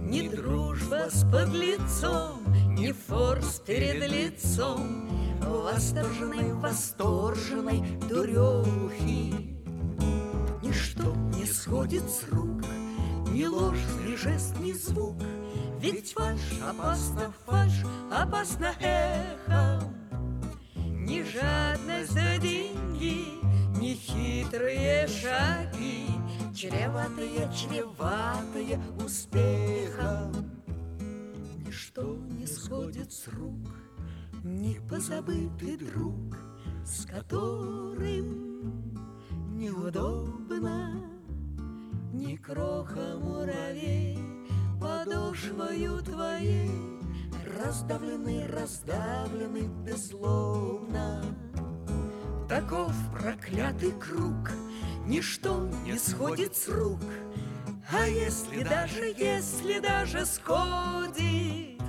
[0.01, 2.43] Ни дружба с подлецом,
[2.75, 5.09] ни форс перед лицом
[5.41, 9.57] Восторженной, восторженной дурехи.
[10.61, 12.63] Ничто не сходит с рук,
[13.31, 15.17] ни ложь, ни жест, ни звук,
[15.79, 20.00] Ведь фальш опасно, фальш опасно эхом.
[21.21, 23.25] Ни жадность за деньги,
[23.79, 26.07] ни хитрые шаги,
[26.55, 30.33] Чреватые, чреватые успехом.
[31.63, 33.69] Ничто не сходит с рук,
[34.43, 36.35] ни позабытый друг,
[36.83, 38.95] С которым
[39.59, 41.03] неудобно
[42.13, 44.17] ни кроха муравей
[44.79, 46.90] подошвою твоей
[47.59, 51.23] Раздавлены, раздавлены беззлобно.
[52.47, 54.51] Таков проклятый круг,
[55.05, 57.01] ничто не сходит с рук.
[57.91, 61.81] А если даже, если даже сходит,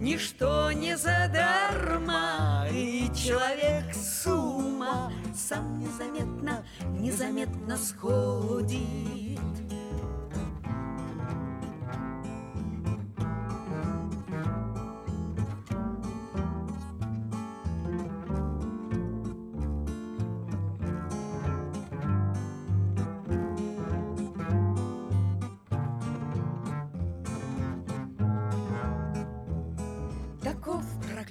[0.00, 6.64] Ничто не задарма, и человек с ума Сам незаметно,
[7.00, 9.27] незаметно сходит.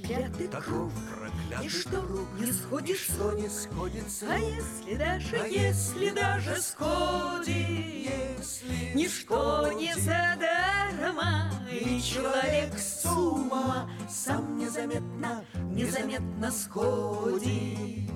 [0.08, 3.40] Таков проклятый Ничто круг, не сходит с Ничто рук.
[3.40, 11.52] не сходит с А если даже, А если даже сходит, Если Ничто не сходит, задарма,
[11.70, 15.44] И человек с ума Сам незаметно,
[15.74, 18.07] незаметно сходит.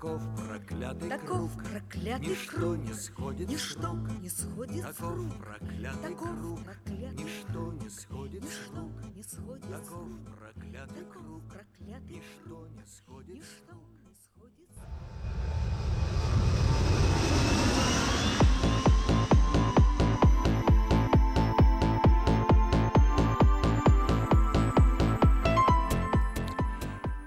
[0.00, 3.98] Таков проклятый Таков круг, проклятый Ничто круг, не сходит с Ничто рук.
[4.22, 5.32] не сходит с Таков рук.
[5.38, 8.92] проклятый Таков круг, проклятый Ничто не сходит с Ничто рук.
[9.14, 10.20] не сходит с Таков рук.
[10.38, 13.84] проклятый Таков круг, проклятый Ничто не сходит с Ничто рук.
[14.00, 16.00] не сходит с рук.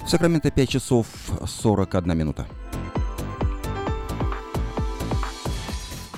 [0.05, 1.07] В Сакраменто 5 часов
[1.45, 2.47] 41 минута.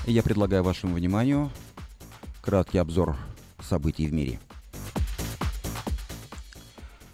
[0.07, 1.49] Я предлагаю вашему вниманию
[2.43, 3.17] краткий обзор
[3.59, 4.39] событий в мире.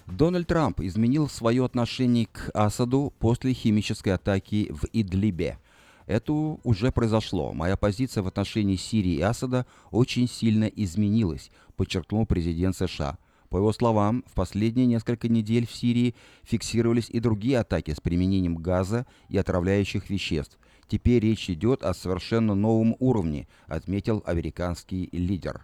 [0.07, 5.57] Дональд Трамп изменил свое отношение к Асаду после химической атаки в Идлибе.
[6.05, 7.53] Это уже произошло.
[7.53, 13.17] Моя позиция в отношении Сирии и Асада очень сильно изменилась, подчеркнул президент США.
[13.47, 16.13] По его словам, в последние несколько недель в Сирии
[16.43, 20.57] фиксировались и другие атаки с применением газа и отравляющих веществ.
[20.91, 25.63] Теперь речь идет о совершенно новом уровне, отметил американский лидер.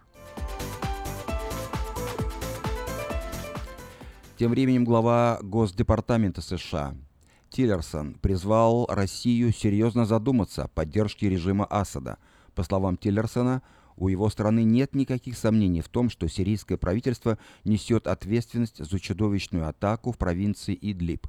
[4.38, 6.95] Тем временем глава Госдепартамента США
[7.49, 12.19] Тиллерсон призвал Россию серьезно задуматься о поддержке режима Асада.
[12.55, 13.63] По словам Тиллерсона,
[13.97, 19.67] у его страны нет никаких сомнений в том, что сирийское правительство несет ответственность за чудовищную
[19.67, 21.28] атаку в провинции Идлиб.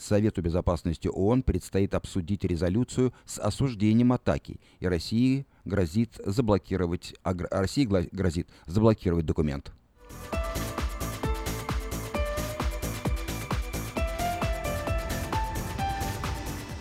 [0.00, 7.84] Совету безопасности ООН предстоит обсудить резолюцию с осуждением атаки, и России грозит заблокировать, а России
[7.84, 9.72] грозит заблокировать документ.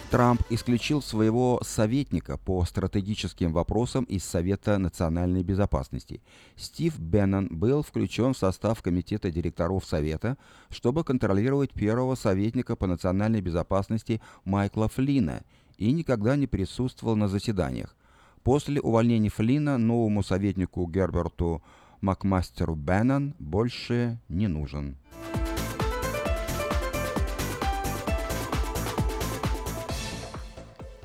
[0.10, 6.24] Трамп исключил своего советника по стратегическим вопросам из Совета национальной безопасности.
[6.56, 10.38] Стив Беннон был включен в состав комитета директоров Совета,
[10.72, 15.44] чтобы контролировать первого советника по национальной безопасности Майкла Флина
[15.78, 17.96] и никогда не присутствовал на заседаниях.
[18.42, 21.62] После увольнения Флина новому советнику Герберту
[22.02, 24.98] Макмастеру Беннон больше не нужен.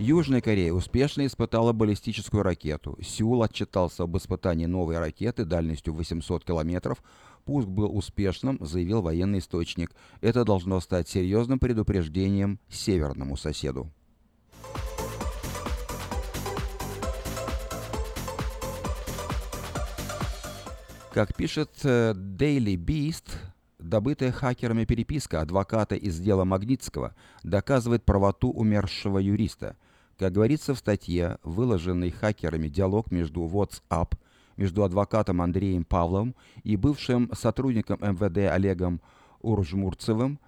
[0.07, 2.98] Южная Корея успешно испытала баллистическую ракету.
[3.02, 7.02] Сеул отчитался об испытании новой ракеты дальностью 800 километров.
[7.46, 9.92] Пуск был успешным, заявил военный источник.
[10.20, 13.90] Это должно стать серьезным предупреждением северному соседу.
[21.14, 23.30] Как пишет э, Daily Beast,
[23.78, 29.78] добытая хакерами переписка адвоката из дела Магнитского доказывает правоту умершего юриста.
[30.19, 34.15] Как говорится в статье, выложенной хакерами диалог между WhatsApp,
[34.57, 39.01] между адвокатом Андреем Павловым и бывшим сотрудником МВД Олегом
[39.41, 40.39] Уржмурцевым,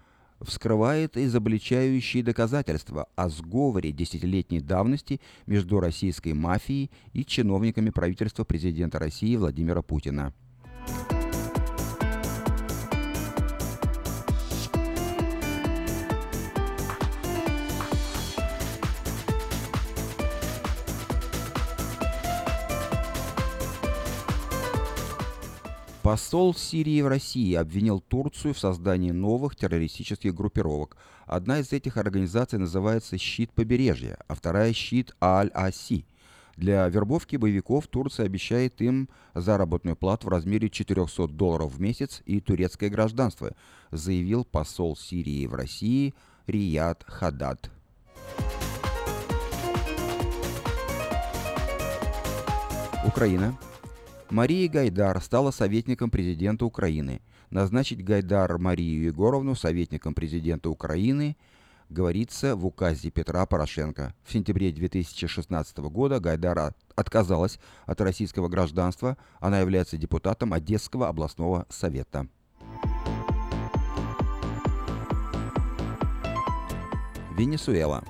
[0.41, 9.35] вскрывает изобличающие доказательства о сговоре десятилетней давности между российской мафией и чиновниками правительства президента России
[9.35, 10.33] Владимира Путина.
[26.07, 30.97] Посол Сирии в России обвинил Турцию в создании новых террористических группировок.
[31.27, 36.07] Одна из этих организаций называется «Щит побережья», а вторая «Щит Аль-Аси».
[36.57, 42.41] Для вербовки боевиков Турция обещает им заработную плату в размере 400 долларов в месяц и
[42.41, 43.57] турецкое гражданство,
[43.91, 46.15] заявил посол Сирии в России
[46.47, 47.69] Рияд Хадад.
[53.05, 53.59] Украина
[54.31, 57.21] Мария Гайдар стала советником президента Украины.
[57.51, 61.37] Назначить Гайдар Марию Егоровну советником президента Украины
[61.91, 64.15] говорится в указе Петра Порошенко.
[64.25, 69.17] В сентябре 2016 года Гайдар отказалась от российского гражданства.
[69.39, 72.27] Она является депутатом Одесского областного совета.
[77.37, 78.03] Венесуэла.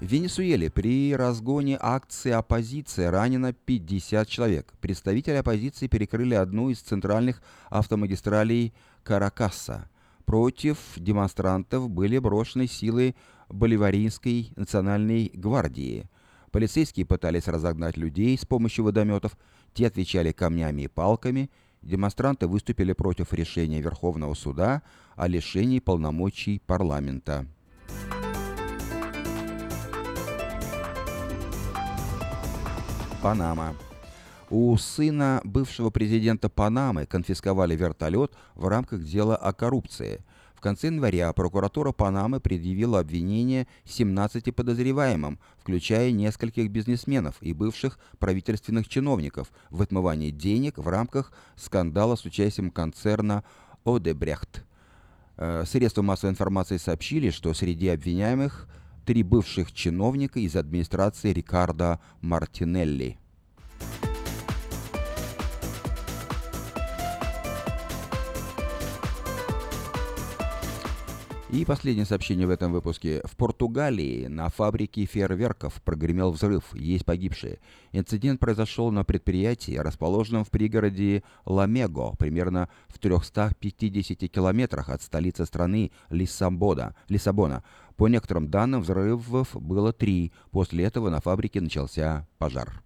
[0.00, 4.74] В Венесуэле при разгоне акции оппозиции ранено 50 человек.
[4.80, 7.40] Представители оппозиции перекрыли одну из центральных
[7.70, 8.74] автомагистралей
[9.04, 9.88] Каракаса.
[10.26, 13.14] Против демонстрантов были брошены силы
[13.48, 16.10] Боливарийской национальной гвардии.
[16.50, 19.36] Полицейские пытались разогнать людей с помощью водометов,
[19.74, 21.50] те отвечали камнями и палками.
[21.82, 24.82] Демонстранты выступили против решения Верховного суда
[25.14, 27.46] о лишении полномочий парламента.
[33.24, 33.74] Панама.
[34.50, 40.22] У сына бывшего президента Панамы конфисковали вертолет в рамках дела о коррупции.
[40.54, 48.88] В конце января прокуратура Панамы предъявила обвинение 17 подозреваемым, включая нескольких бизнесменов и бывших правительственных
[48.88, 53.42] чиновников в отмывании денег в рамках скандала с участием концерна
[53.86, 54.66] «Одебрехт».
[55.38, 58.68] Э, средства массовой информации сообщили, что среди обвиняемых–
[59.04, 63.18] три бывших чиновника из администрации Рикардо Мартинелли.
[71.54, 73.22] И последнее сообщение в этом выпуске.
[73.22, 77.60] В Португалии на фабрике фейерверков прогремел взрыв, есть погибшие.
[77.92, 85.92] Инцидент произошел на предприятии, расположенном в пригороде Ламего, примерно в 350 километрах от столицы страны
[86.10, 86.96] Лиссабона.
[87.08, 87.62] Лиссабона.
[87.94, 90.32] По некоторым данным, взрывов было три.
[90.50, 92.83] После этого на фабрике начался пожар.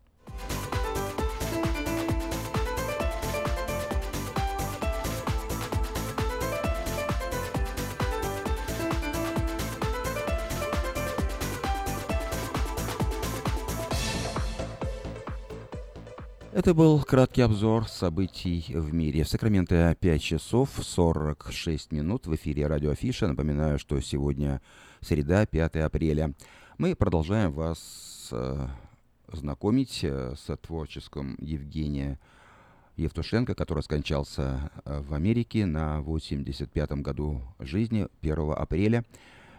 [16.58, 19.22] Это был краткий обзор событий в мире.
[19.22, 23.28] В Сакраменто 5 часов 46 минут в эфире радио Афиша.
[23.28, 24.60] Напоминаю, что сегодня
[25.00, 26.34] среда, 5 апреля.
[26.76, 28.66] Мы продолжаем вас э,
[29.30, 32.18] знакомить э, с творческим Евгения
[32.96, 39.04] Евтушенко, который скончался э, в Америке на 85-м году жизни, 1 апреля.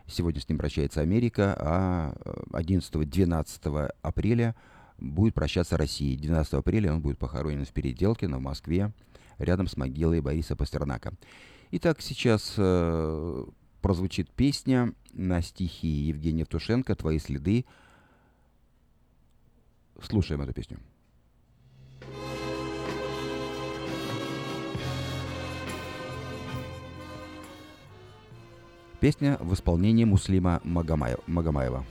[0.06, 2.14] Сегодня с ним прощается Америка, а
[2.52, 4.54] 11-12 апреля–
[5.00, 6.16] будет прощаться России.
[6.16, 8.92] 12 апреля он будет похоронен в Переделкино в Москве,
[9.38, 11.14] рядом с могилой Бориса Пастернака.
[11.72, 13.46] Итак, сейчас э,
[13.82, 17.66] прозвучит песня на стихи Евгения Евтушенко «Твои следы».
[20.02, 20.80] Слушаем эту песню.
[29.00, 31.86] Песня в исполнении Муслима Магомаева.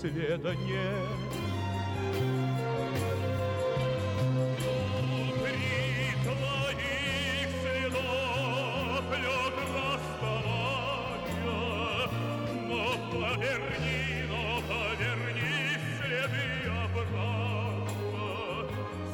[0.00, 1.18] Следа нет.
[13.10, 15.58] Поверни, но поверни
[15.98, 16.48] следы
[16.84, 17.28] обратно.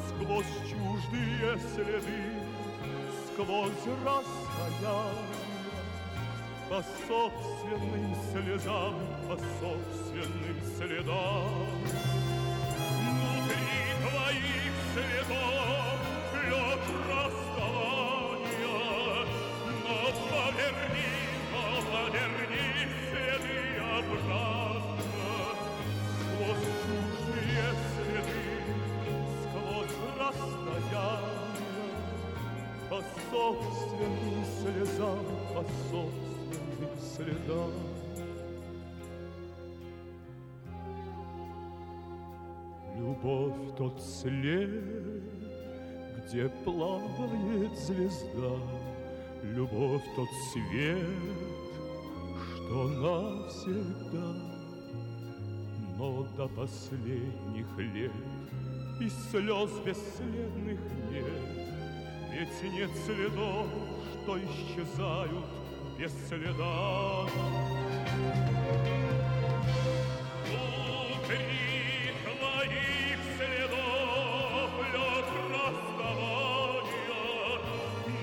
[0.07, 2.21] Сквозь чуждые следы,
[3.33, 5.54] сквозь расстояние,
[6.67, 8.95] По собственным слезам,
[9.29, 11.47] по собственным следам.
[12.97, 15.99] Внутри твоих следов
[16.43, 18.39] лед расставания,
[19.83, 19.97] Но
[20.31, 21.11] поверни,
[21.51, 22.67] но поверни
[23.11, 23.59] следы
[23.99, 25.29] обратно.
[26.17, 28.41] Сквозь чужие следы,
[29.43, 31.45] сквозь расстояние,
[32.89, 32.97] По
[33.29, 35.61] собственным слезам, по
[35.91, 36.24] собственным
[37.15, 37.71] следам.
[42.97, 44.83] Любовь тот след,
[46.25, 48.55] где плавает звезда,
[49.43, 51.05] Любовь тот свет,
[52.55, 54.33] что навсегда.
[55.97, 58.11] Но до последних лет
[58.99, 60.79] и слез бесследных
[61.11, 61.25] нет,
[62.31, 63.67] Ведь нет следов,
[64.23, 65.64] что исчезают
[65.97, 67.25] без следа.
[70.45, 76.83] Внутри твоих следов лед расставания,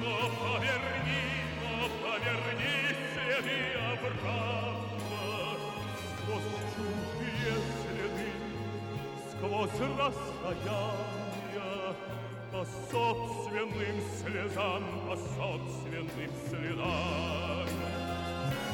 [0.01, 1.27] Но поверни,
[1.63, 2.77] но поверни
[3.13, 3.61] следы
[3.93, 5.23] обратно.
[6.19, 8.31] Сквозь чужие следы,
[9.31, 11.33] сквозь расстояния,
[12.53, 17.62] По собственным слезам, по собственным следам.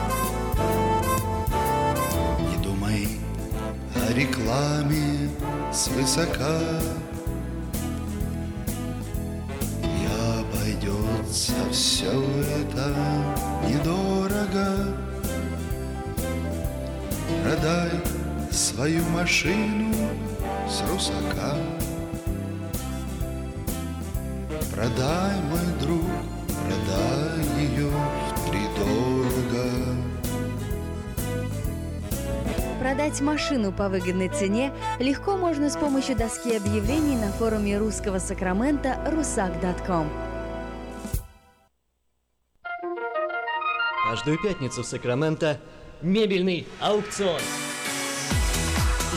[4.11, 5.29] О рекламе
[5.71, 6.59] свысока.
[9.83, 10.07] И
[10.39, 12.93] обойдется все это
[13.67, 14.97] недорого.
[17.43, 17.91] Продай
[18.51, 19.93] свою машину
[20.69, 21.55] с русака.
[24.75, 26.05] Продай, мой друг,
[26.65, 27.89] продай ее
[28.35, 29.10] втридорого
[32.81, 38.97] Продать машину по выгодной цене легко можно с помощью доски объявлений на форуме русского Сакрамента
[39.05, 40.09] rusak.com.
[44.09, 45.59] Каждую пятницу в Сакраменто
[46.01, 47.39] мебельный аукцион.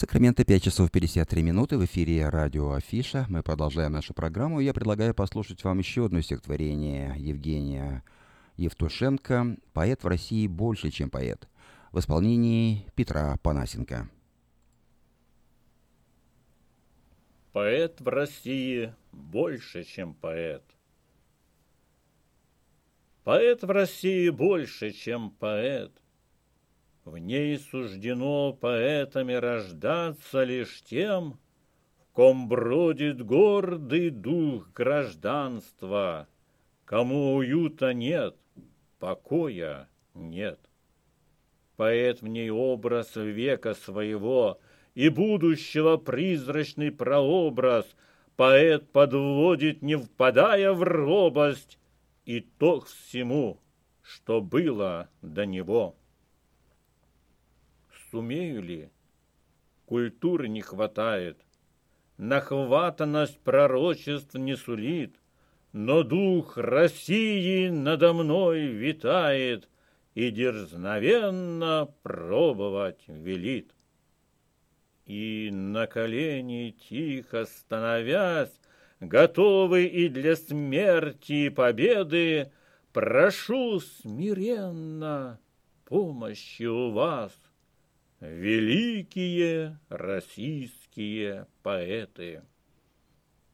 [0.00, 3.26] Сакраменто 5 часов 53 минуты в эфире радио Афиша.
[3.28, 4.58] Мы продолжаем нашу программу.
[4.60, 8.02] Я предлагаю послушать вам еще одно стихотворение Евгения
[8.56, 11.46] Евтушенко «Поэт в России больше, чем поэт»
[11.92, 14.08] в исполнении Петра Панасенко.
[17.52, 20.64] Поэт в России больше, чем поэт.
[23.22, 25.99] Поэт в России больше, чем поэт.
[27.04, 31.38] В ней суждено поэтами рождаться лишь тем,
[31.98, 36.28] в ком бродит гордый дух гражданства,
[36.84, 38.36] кому уюта нет,
[38.98, 40.60] покоя нет.
[41.76, 44.60] Поэт в ней образ века своего
[44.94, 47.86] и будущего призрачный прообраз,
[48.36, 51.78] поэт подводит, не впадая в робость,
[52.26, 53.58] итог всему,
[54.02, 55.96] что было до него
[58.10, 58.90] сумею ли?
[59.86, 61.38] Культуры не хватает,
[62.16, 65.16] нахватанность пророчеств не сулит,
[65.72, 69.68] но дух России надо мной витает
[70.14, 73.72] и дерзновенно пробовать велит.
[75.06, 78.60] И на колени тихо становясь,
[79.00, 82.52] готовый и для смерти и победы,
[82.92, 85.40] прошу смиренно
[85.84, 87.32] помощи у вас
[88.20, 92.42] великие российские поэты.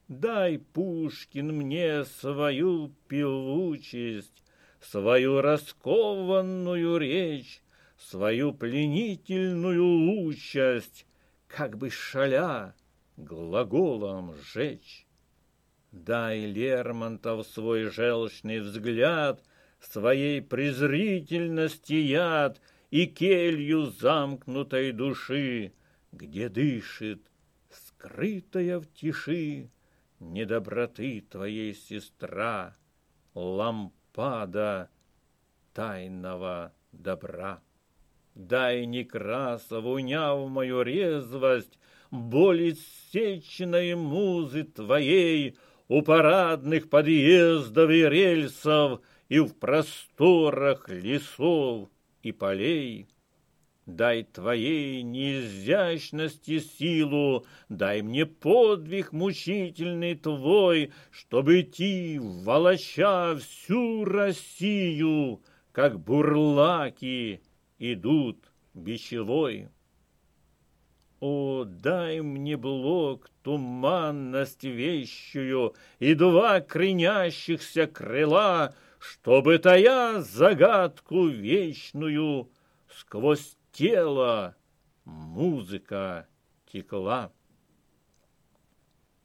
[0.09, 4.43] Дай, Пушкин, мне свою певучесть,
[4.81, 7.63] свою раскованную речь,
[7.99, 11.07] свою пленительную участь,
[11.49, 12.75] как бы шаля
[13.17, 15.07] глаголом жечь.
[15.91, 19.43] Дай Лермонтов свой желчный взгляд,
[19.81, 22.61] своей презрительности яд—
[22.97, 25.75] и келью замкнутой души,
[26.13, 27.21] где дышит,
[27.69, 29.71] скрытая в тиши,
[30.19, 32.75] недоброты твоей сестра,
[33.35, 34.89] лампада
[35.75, 37.61] тайного добра.
[38.35, 41.79] Дай Некрасову, уняв мою резвость,
[42.11, 51.91] боль иссеченной музы твоей у парадных подъездов и рельсов и в просторах лесов
[52.27, 53.09] и полей.
[53.87, 66.01] Дай твоей неизящности силу, дай мне подвиг мучительный твой, чтобы идти, волоча всю Россию, как
[66.01, 67.43] бурлаки
[67.79, 69.69] идут бичевой.
[71.21, 82.51] О, дай мне блок, туманность вещую и два кренящихся крыла— чтобы тая загадку вечную
[82.89, 84.57] сквозь тело
[85.05, 86.29] музыка
[86.71, 87.33] текла.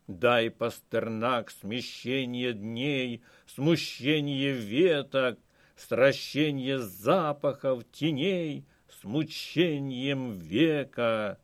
[0.08, 5.40] Дай, Пастернак, смещение дней, смущение веток,
[5.88, 11.40] Сращение запахов теней с мучением века,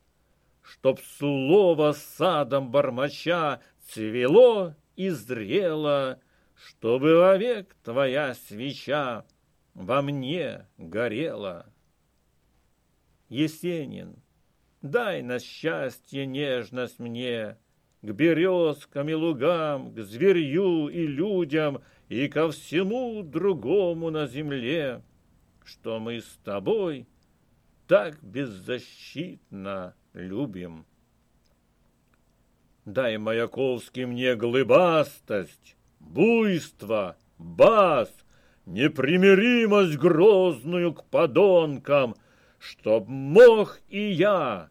[0.62, 6.20] Чтоб слово садом бормоча цвело и зрело,
[6.58, 9.26] чтобы вовек твоя свеча
[9.74, 11.72] во мне горела.
[13.30, 14.16] Есенин,
[14.82, 17.58] дай на счастье нежность мне,
[18.02, 25.02] К березкам и лугам, к зверью и людям И ко всему другому на земле,
[25.64, 27.08] Что мы с тобой
[27.88, 30.86] так беззащитно любим.
[32.86, 38.10] Дай, Маяковский, мне глыбастость, буйство, бас,
[38.66, 42.16] непримиримость грозную к подонкам,
[42.60, 44.70] чтоб мог и я,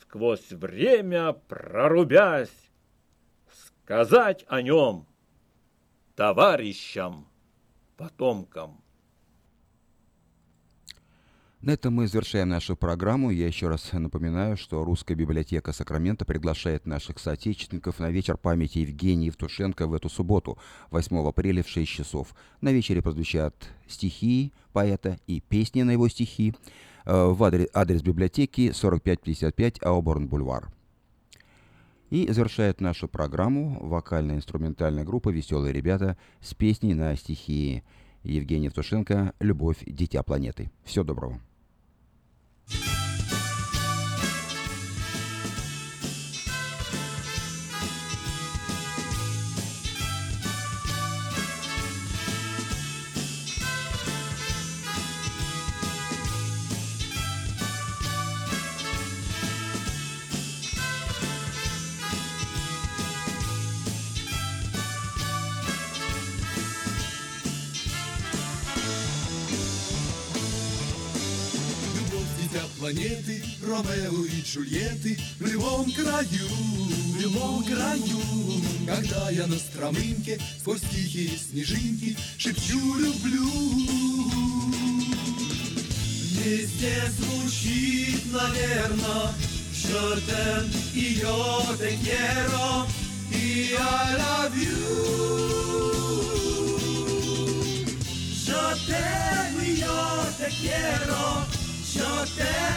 [0.00, 2.70] сквозь время прорубясь,
[3.52, 5.06] сказать о нем
[6.16, 7.28] товарищам,
[7.96, 8.79] потомкам.
[11.62, 13.30] На этом мы завершаем нашу программу.
[13.30, 19.26] Я еще раз напоминаю, что Русская библиотека Сакрамента приглашает наших соотечественников на вечер памяти Евгения
[19.26, 20.56] Евтушенко в эту субботу,
[20.90, 22.34] 8 апреля в 6 часов.
[22.62, 23.54] На вечере прозвучат
[23.86, 26.54] стихи поэта и песни на его стихи
[27.04, 30.70] э, в адрес, адрес библиотеки 4555 Ауборн-Бульвар.
[32.08, 37.82] И завершает нашу программу вокально-инструментальная группа «Веселые ребята» с песней на стихи
[38.22, 40.70] Евгения Евтушенко «Любовь, дитя планеты».
[40.84, 41.38] Всего доброго.
[72.90, 78.20] Планеты, Ромео и Джульетты в любом краю, в любом краю.
[78.86, 83.48] Когда я на стромынке сквозь тихие снежинки шепчу люблю.
[86.42, 89.34] Везде звучит, наверно,
[89.72, 91.20] Je t'aime и
[92.04, 92.86] quiero
[93.30, 94.80] и I love you.
[98.44, 101.49] Je t'aime y
[101.94, 102.70] yo te.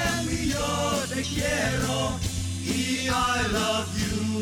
[0.54, 2.20] Yo te quiero
[2.64, 4.42] y I love you.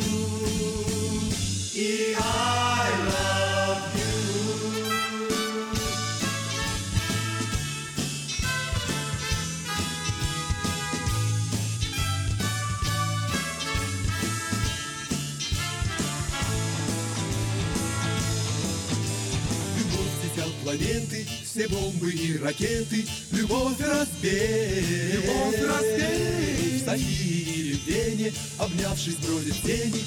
[1.73, 4.91] Y I love you.
[19.77, 21.27] Любовь летят планеты,
[21.61, 24.83] все бомбы и ракеты, любовь разбей,
[25.13, 26.79] любовь разбей.
[26.79, 30.03] В Софии или в Вене, обнявшись, бродят тени,